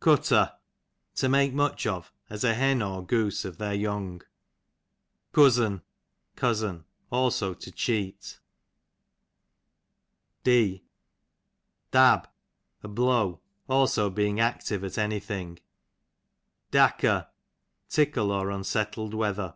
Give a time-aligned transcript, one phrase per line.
[0.00, 0.52] Cutter,
[1.14, 4.20] to make much of, as a hen or goose of their young.
[5.32, 5.80] Cuzz'n,
[6.34, 8.40] cousin; also to cheat.
[10.42, 10.82] D
[11.92, 12.28] Dab,
[12.82, 15.60] a blow; aho being active at any thing.
[16.72, 17.28] Dacker,
[17.88, 19.54] tickle, or unsettled wea ther.